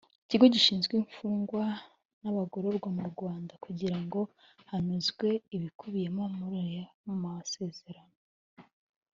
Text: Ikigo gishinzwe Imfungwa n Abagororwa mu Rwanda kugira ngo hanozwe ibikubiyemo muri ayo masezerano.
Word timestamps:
Ikigo 0.25 0.45
gishinzwe 0.53 0.93
Imfungwa 1.01 1.65
n 2.21 2.23
Abagororwa 2.31 2.87
mu 2.97 3.03
Rwanda 3.11 3.53
kugira 3.65 3.97
ngo 4.03 4.19
hanozwe 4.71 5.27
ibikubiyemo 5.55 6.23
muri 6.37 6.57
ayo 6.67 6.85
masezerano. 7.23 8.15